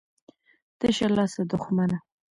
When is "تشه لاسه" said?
0.79-1.41